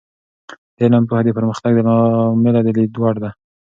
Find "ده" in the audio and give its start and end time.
3.23-3.29